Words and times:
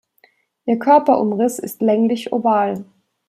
Ihr 0.65 0.79
Körperumriss 0.79 1.59
ist 1.59 1.83
länglich-oval. 1.83 2.85